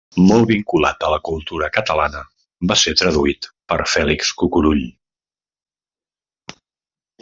[0.29, 2.23] Molt vinculat a la cultura catalana,
[2.73, 4.85] va ser traduït per Fèlix Cucurull.